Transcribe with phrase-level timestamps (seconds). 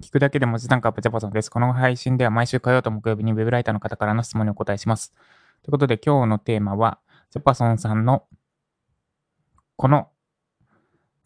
[0.00, 1.50] 聞くだけで文字単価アップジャパソンです。
[1.50, 5.12] この配信では毎週火曜と木曜日にウェブライターの方からの質問にお答えします。
[5.62, 6.98] ということで今日のテーマは、
[7.30, 8.24] ジャパソンさんの
[9.76, 10.08] この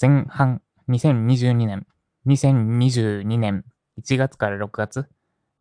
[0.00, 1.87] 前半2022年、
[2.26, 3.64] 2022年
[4.02, 5.06] 1月から6月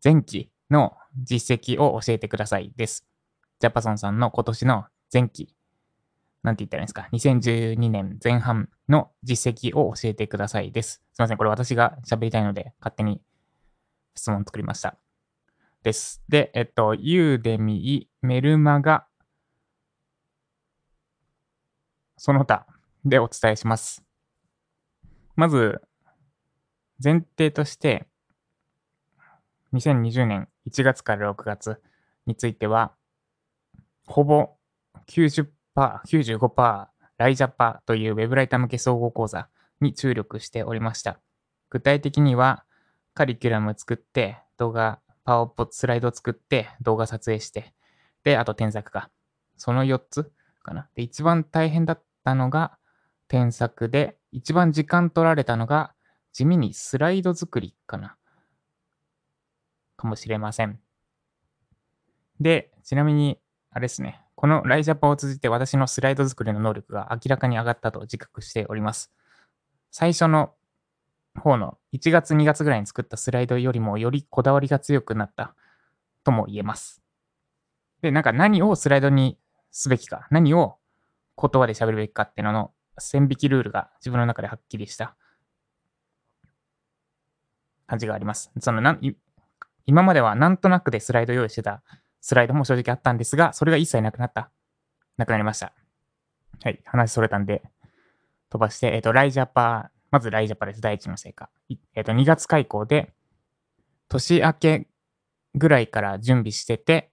[0.02, 3.06] 前期の実績を教えてくださいです。
[3.60, 5.53] ジャパソンさんの今年の前期、
[6.44, 11.02] なんて言ったらいいんですか、2012年前半の実績を教えてくださいです。
[11.14, 13.22] すいません、これ私が喋りたいので勝手に
[14.14, 14.98] 質問作りました。
[15.82, 16.22] です。
[16.28, 19.06] で、えっと、ユーデミー、メルマガ、
[22.18, 22.66] その他
[23.06, 24.04] でお伝えします。
[25.36, 25.80] まず、
[27.02, 28.06] 前提として、
[29.72, 31.80] 2020年1月から6月
[32.26, 32.92] については、
[34.06, 34.50] ほぼ
[35.06, 39.48] 90、95%ライジャパというウェブライター向け総合講座
[39.80, 41.20] に注力しておりました。
[41.70, 42.64] 具体的には、
[43.14, 47.72] カリキュラム作って、動画、パワーポスライド作って、動画撮影して、
[48.24, 49.10] で、あと添削か。
[49.56, 50.32] その4つ
[50.62, 50.88] かな。
[50.94, 52.78] で、一番大変だったのが
[53.28, 55.94] 添削で、一番時間取られたのが、
[56.32, 58.16] 地味にスライド作りかな。
[59.96, 60.80] かもしれません。
[62.40, 63.38] で、ちなみに、
[63.70, 64.23] あれですね。
[64.44, 69.10] このライジャパを通じて私のスライド作りの能力が明らかに上がったと自覚しております。
[69.90, 70.52] 最初の
[71.34, 75.54] 方の1月2月ぐらいに作ったスライドよりもよりこだわりが強くなった
[76.24, 77.00] とも言えます。
[78.02, 79.38] で、なんか何をスライドに
[79.70, 80.76] すべきか、何を
[81.40, 85.16] 言葉で喋るべきかっていうのの線引きルールが自分の中ではっきりした
[87.86, 88.52] 感じがあります。
[88.60, 89.16] そのなん
[89.86, 91.82] 今まではなんとなくでスライド用意してた
[92.24, 94.50] スライドも正直あったんですが、それが一切なくなった。
[95.18, 95.74] なくなりました。
[96.62, 97.62] はい、話それたんで、
[98.48, 100.80] 飛ばして、えっ、と、ライジャパー、まずライジャパーです。
[100.80, 101.50] 第一の成果。
[101.94, 103.12] えっ、と、2月開講で、
[104.08, 104.86] 年明け
[105.54, 107.12] ぐらいから準備してて、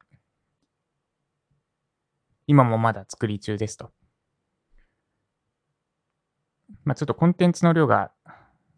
[2.48, 3.92] 今もまだ作り中ですと。
[6.86, 8.14] まあ、ちょっとコンテンツの量が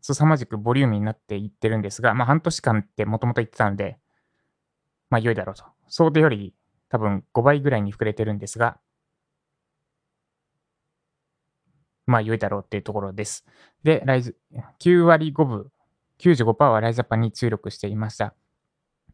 [0.02, 4.00] 凄まじくボリューミーになっていってるんですが、まあ、半年間ってもともと言ってたので、
[5.14, 5.64] まあ、良いだろうと。
[5.90, 6.56] 想定より
[6.90, 8.80] 多分5倍ぐらいに膨れてるんですが、
[12.08, 13.46] まあ、良いだろうっていうところです。
[13.84, 14.36] で、ライズ、
[14.80, 15.72] 9割5分、
[16.18, 18.34] 95%はライズジャパンに注力していました。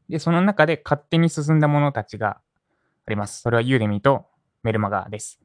[0.08, 2.40] で、その中で勝手に進んだものたちが
[3.06, 3.42] あります。
[3.42, 4.26] それはユーデミーと
[4.64, 5.42] メルマガです。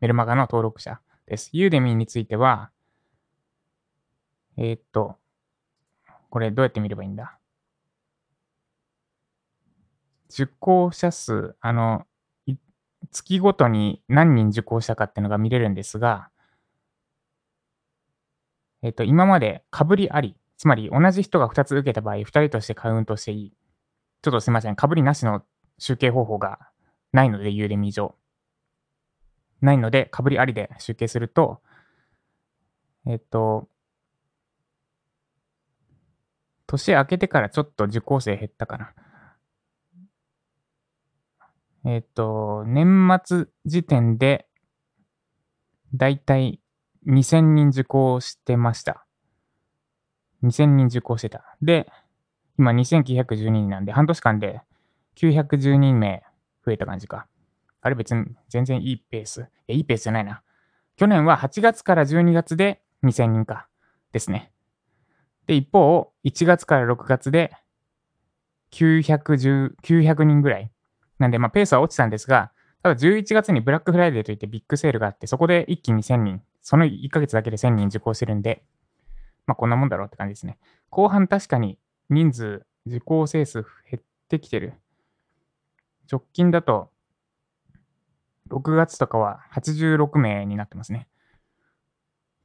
[0.00, 1.50] メルマガの登録者です。
[1.52, 2.72] ユーデミーについては、
[4.56, 5.18] えーっと、
[6.30, 7.37] これどうやって見ればいいんだ？
[10.30, 12.06] 受講者数、あの、
[13.10, 16.30] 月ごとに何人受講したかっていうのが見れるんですが、
[18.82, 23.52] えっ、と、今まで被りあり、つまり同じ人が2つ受けた場合、2人としてカウントしていい。
[24.22, 25.42] ちょっとすいません、被りなしの
[25.78, 26.58] 集計方法が
[27.12, 28.14] ないので、ユーデミ上。
[29.60, 31.60] ないので、被りありで集計すると、
[33.06, 33.68] えっ、と、
[36.66, 38.92] 年明けてからちょっと受講生減ったかな。
[41.84, 44.46] えっ、と、年末時点で、
[45.94, 46.60] だいたい
[47.06, 49.06] 2000人受講してました。
[50.42, 51.56] 2000人受講してた。
[51.62, 51.90] で、
[52.58, 54.60] 今2912人なんで、半年間で
[55.16, 56.22] 912人名
[56.64, 57.26] 増えた感じか。
[57.80, 59.40] あれ別に全然いいペース。
[59.40, 60.42] いや、いいペースじゃないな。
[60.96, 63.68] 去年は8月から12月で2000人か。
[64.12, 64.52] ですね。
[65.46, 67.52] で、一方、1月から6月で
[68.72, 70.70] 910 900人ぐらい。
[71.18, 72.52] なんで、まあ、ペースは落ちたんですが、
[72.82, 78.62] ただ11月にブラックフライデーといってビッグセールがあって、そこで一気に1000人、その1ヶ月だけで1000人受講してるんで、
[79.46, 80.58] まあ、こんなもんだろうって感じですね。
[80.90, 84.74] 後半確かに人数、受講生数減ってきてる。
[86.10, 86.90] 直近だと、
[88.50, 91.08] 6月とかは86名になってますね。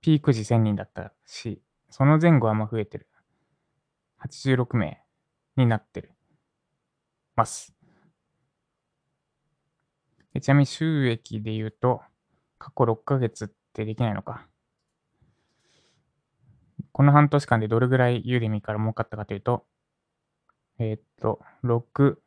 [0.02, 3.08] ピーク時1000人だったし、その前後はまあ増えてる。
[4.26, 5.02] 86名
[5.56, 6.12] になってる。
[7.36, 7.73] ます。
[10.42, 12.02] ちなみに収益で言うと、
[12.58, 14.48] 過去6ヶ月ってできないのか。
[16.92, 19.66] この半年間でどれぐらいユーデミーから儲かったかというと、
[20.80, 22.18] えーっと、6、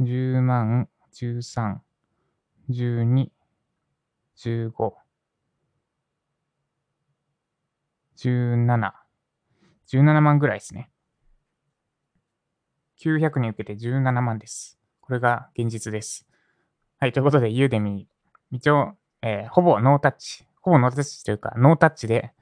[0.00, 1.78] 10万、13、
[2.70, 3.30] 12、
[4.36, 4.94] 15、
[8.16, 8.92] 17、
[9.92, 10.90] 17万ぐらいですね。
[13.02, 14.78] 900人受けて17万です。
[15.00, 16.29] これが現実です。
[17.02, 18.06] はい、ということで、ユーデミ、
[18.50, 18.92] 一応、
[19.22, 22.34] えーほぼノータッチ、ほぼノータッチというか、ノータッチで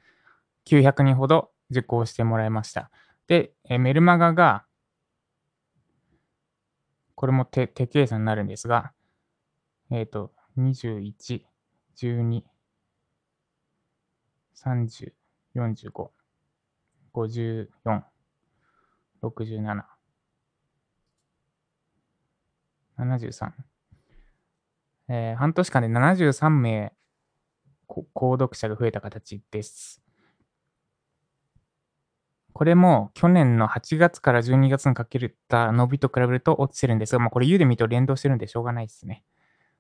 [0.67, 2.91] 900人ほど受講してもらいました。
[3.29, 4.65] で、えメルマガが、
[7.15, 8.91] これも手手計算になるんですが、
[9.93, 11.45] えっ、ー、と、21、
[11.97, 12.43] 12、
[14.57, 15.13] 30、
[15.55, 16.11] 45、
[17.15, 17.69] 54、
[19.23, 19.85] 67、
[22.99, 23.78] 73。
[25.09, 26.93] えー、半年間で73名、
[27.89, 30.03] 購読者が増えた形です。
[32.53, 39.23] これも去年の8月から12月にかけた伸びと比べると落ちてるんですが、まあ、これユーデミと連動してるんでしょうがないですね。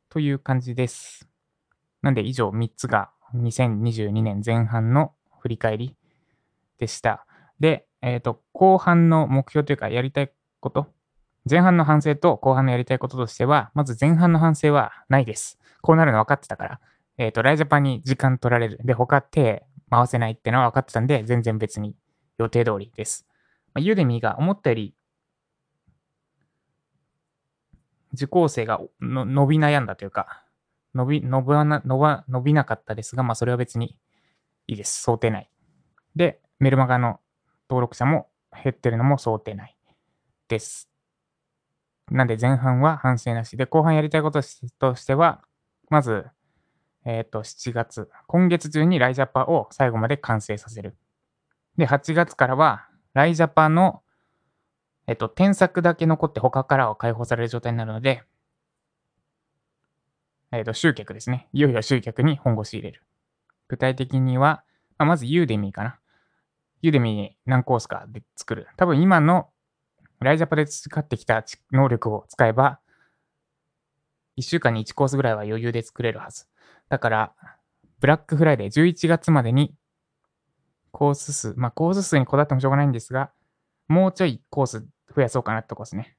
[0.08, 1.28] という感じです。
[2.02, 5.96] なんで以上3つが2022年前半の振り返り
[6.78, 7.26] でした。
[7.58, 10.86] で、えっ、ー、と、後半の目標というかやりたいこと、
[11.48, 15.58] 前半の反省と後半のやりたいこととしては、まず前半の反省はないです。
[15.82, 16.80] こうなるの分かってたから。
[17.16, 18.78] えっ、ー、と、ライジャパンに時間取られる。
[18.84, 21.96] で、他手回せないってのは分かってたんで、全然別に
[22.38, 23.26] 予定通りです。
[23.74, 24.94] まあ、ユーデミーが思ったより
[28.14, 30.44] 受講生が伸び悩んだというか、
[30.94, 33.96] 伸び、伸びな、伸ば、伸びなかったですが、まあそれは別に
[34.66, 35.02] いいです。
[35.02, 35.50] 想定内。
[36.16, 37.20] で、メルマガの
[37.68, 39.76] 登録者も減ってるのも想定内
[40.48, 40.88] です。
[42.10, 44.40] なんで前半は反省なしで、後半やりたいこと
[44.78, 45.42] としては、
[45.90, 46.26] まず、
[47.04, 50.96] えっ、ー、と、7月、今月中にライジャパを最後まで完成させる。
[51.76, 54.02] で、8月からは、ライジャパの、
[55.06, 58.24] えっと、添削だけ残って他からは解放される状態になるので、
[60.50, 61.48] えっと、集客ですね。
[61.52, 63.02] いよいよ集客に本腰入れる。
[63.68, 64.64] 具体的には、
[64.98, 65.98] まあ、まずユーデミーかな。
[66.80, 68.66] ユーデミー何コースかで作る。
[68.76, 69.50] 多分今の
[70.20, 72.80] ライジャパで培ってきた能力を使えば、
[74.38, 76.46] 1週間に1コースぐらいは余裕で作れるはず。
[76.88, 77.34] だから、
[78.00, 79.74] ブラックフライデー11月までに
[80.92, 83.30] コース数、まあ、コース数にこだわってもしょうがないんですが、
[83.88, 86.16] もうちょいコース増やそうかなってとこですね。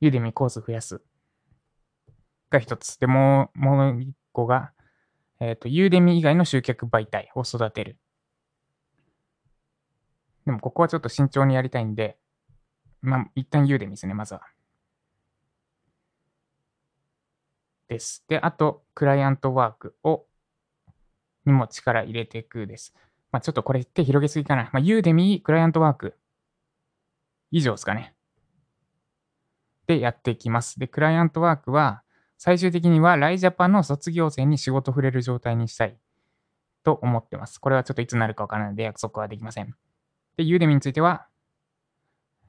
[0.00, 1.02] Udemy コース増やす。
[2.50, 2.98] が一つ。
[2.98, 4.72] で、もう、もう一個が、
[5.40, 7.98] えっ、ー、と、 Udemy 以外の集客媒体を育てる。
[10.44, 12.18] でも、ここはちょっと慎重にやりたいんで、
[13.02, 14.42] まあ、一旦ユーデミーですね、まずは。
[17.88, 18.24] です。
[18.28, 20.24] で、あと、クライアントワークを、
[21.44, 22.94] にも力入れていくです。
[23.32, 24.70] まあ、ちょっとこれ手広げすぎかな。
[24.72, 26.16] まあ、ユーデミ、クライアントワーク、
[27.50, 28.14] 以上ですかね。
[29.86, 30.78] で、やっていきます。
[30.78, 32.02] で、クライアントワークは、
[32.38, 35.96] 最終的にはライジャパンの卒業生に仕事触れる状態にしたい
[36.82, 37.58] と思ってます。
[37.58, 39.74] これはちょっといつになるかわからないので約束はできません。
[40.36, 41.28] で、ユーデミについては、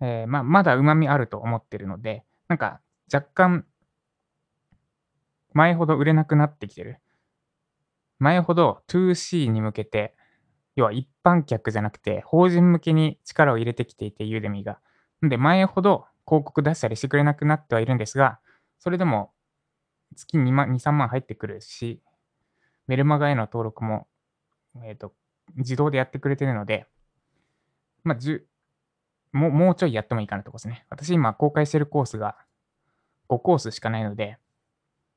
[0.03, 3.65] えー、まあ、まだ旨味あると思ってるので、なんか若干、
[5.53, 6.99] 前ほど売れなくなってきてる。
[8.19, 10.15] 前ほど 2C に向けて
[10.75, 14.79] 要は一般客じゃなくて、法人向けに力を入れてきていて、ユーデミーが。
[15.23, 18.39] んで、前ほど広告出したりしてくれなくなってはいるんですが、
[18.79, 19.31] それでも
[20.15, 22.01] 月2万、2、3万入ってくるし、
[22.87, 24.07] メルマガへの登録も、
[24.83, 25.13] えっ、ー、と、
[25.55, 26.87] 自動でやってくれてるので、
[28.03, 28.17] まあ、
[29.33, 30.85] もう、もうちょいやってもいいかなとことですね。
[30.89, 32.37] 私今公開してるコースが
[33.29, 34.37] 5コースしかないので、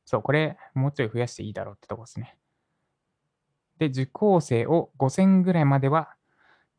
[0.05, 2.37] そう、これもうちょい増やしていいだろうってとこですね。
[3.79, 6.15] で、受講生を5000ぐらいまでは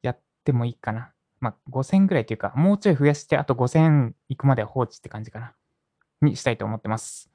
[0.02, 1.14] やってもいいかな。
[1.40, 5.54] まあ、5000ぐらいというか、もうちょい増やして、あと5000行くまでは放置って感じかな。
[6.22, 7.30] にしたいと思ってます。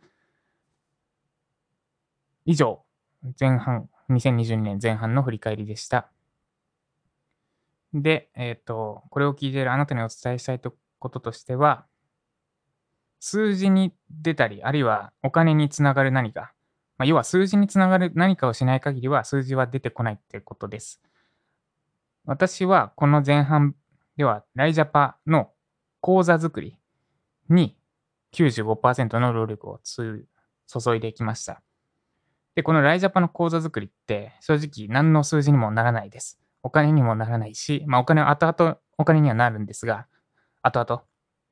[2.45, 2.83] 以上、
[3.39, 6.12] 前半、2022年前半の振り返りでした。
[7.95, 10.61] で、えっ、ー、と、これを聞いているあなたにお伝えしたい
[10.99, 11.87] こととしては、
[13.21, 16.53] 数字に出たり、あるいはお金につながる何か、
[16.99, 21.01] まあ、要は数字につながる何かをしない限りは数字は出てこないってことです。
[22.25, 23.75] 私はこの前半
[24.17, 25.51] ではライジャパの
[26.01, 26.77] 講座作り
[27.49, 27.77] に
[28.33, 30.27] 95%の労力を注
[30.97, 31.63] いできました。
[32.55, 36.42] で、このライジャパの講座作りって正直何の数字にもならないです。
[36.63, 40.07] お金にもならないし、まあお金は後々お金にはなるんですが、
[40.63, 41.03] 後々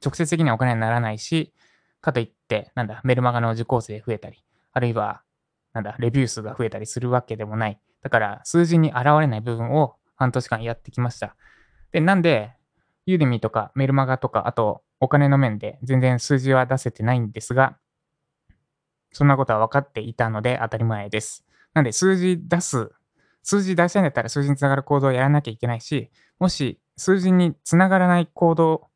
[0.04, 1.52] 直接的にはお金にならないし、
[2.00, 5.22] かといって、なんだ、メルマガの受講生増えたり、あるいは
[5.72, 7.80] なんだ、レビュー数が増えたりするわけでもない。
[8.02, 11.36] だから、数字に現れない部分を半年間やってきました。
[11.92, 12.52] で、なんで、
[13.06, 17.76] ユーデミーとかメルマガとか、あとお金の面で全然数字は出せてないんですが、
[19.12, 21.44] そんなことは分かっていたので当たり前です。
[21.74, 22.92] なんで数字出す、
[23.42, 28.88] 数字出したいんだったら数字につながる行動をやらなきゃいけないし、もし数字につながらない行動、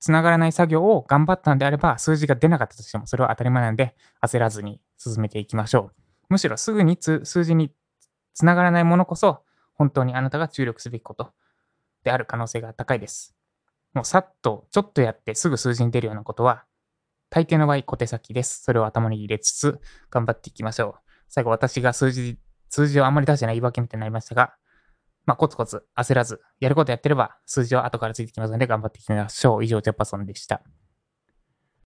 [0.00, 3.94] つながらない作業を頑張ったんであれば、数字が出なかったとしても、それは当たり前なんで、
[4.24, 6.02] 焦らずに進めていきましょう。
[6.30, 7.72] むしろすぐに数字に
[8.34, 9.42] つながらないものこそ、
[9.74, 11.32] 本当にあなたが注力すべきこと
[12.04, 13.34] である可能性が高いです。
[13.94, 16.64] もうさっと、ちょっとやってすぐ数字に出るようなことは、
[17.30, 18.62] 大抵の場合小手先です。
[18.62, 21.10] それを頭に入れつつ、頑張っていきましょう。
[21.28, 24.54] 最後私が数字、数字をあんまり出してない言い訳みたいになりましたが、
[25.26, 29.64] まあ、コツコツ焦らず、やることやってれば数字は後からついてきますので頑張っていきましょう。
[29.64, 30.62] 以上、ジャパソンでした。